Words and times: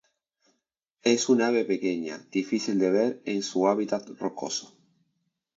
Es 1.03 1.29
un 1.29 1.43
ave 1.43 1.63
pequeña 1.63 2.17
difícil 2.31 2.79
de 2.79 2.89
ver 2.89 3.21
en 3.25 3.43
su 3.43 3.67
hábitat 3.67 4.09
rocoso. 4.19 4.75